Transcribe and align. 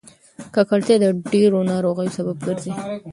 ککړتیا 0.55 0.95
د 1.03 1.05
ډېرو 1.31 1.59
ناروغیو 1.71 2.15
سبب 2.17 2.37
ګرځي. 2.45 2.71